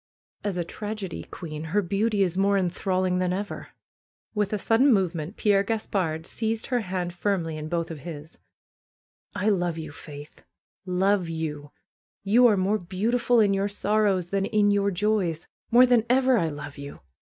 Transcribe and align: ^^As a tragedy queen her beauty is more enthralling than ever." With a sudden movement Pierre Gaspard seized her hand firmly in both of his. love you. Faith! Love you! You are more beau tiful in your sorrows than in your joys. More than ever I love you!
^^As 0.43 0.57
a 0.57 0.63
tragedy 0.65 1.25
queen 1.29 1.65
her 1.65 1.83
beauty 1.83 2.23
is 2.23 2.35
more 2.35 2.57
enthralling 2.57 3.19
than 3.19 3.31
ever." 3.31 3.67
With 4.33 4.51
a 4.51 4.57
sudden 4.57 4.91
movement 4.91 5.37
Pierre 5.37 5.61
Gaspard 5.61 6.25
seized 6.25 6.65
her 6.65 6.79
hand 6.79 7.13
firmly 7.13 7.55
in 7.55 7.69
both 7.69 7.91
of 7.91 7.99
his. 7.99 8.39
love 9.35 9.77
you. 9.77 9.91
Faith! 9.91 10.43
Love 10.87 11.29
you! 11.29 11.69
You 12.23 12.47
are 12.47 12.57
more 12.57 12.79
beau 12.79 13.11
tiful 13.11 13.39
in 13.39 13.53
your 13.53 13.67
sorrows 13.67 14.31
than 14.31 14.45
in 14.47 14.71
your 14.71 14.89
joys. 14.89 15.47
More 15.69 15.85
than 15.85 16.03
ever 16.09 16.35
I 16.35 16.49
love 16.49 16.79
you! 16.79 17.01